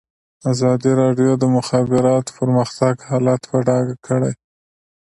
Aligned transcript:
ازادي 0.51 0.91
راډیو 1.01 1.31
د 1.37 1.39
د 1.41 1.45
مخابراتو 1.57 2.31
پرمختګ 2.39 2.95
حالت 3.09 3.41
په 3.49 3.57
ډاګه 3.67 3.95
کړی. 4.07 4.33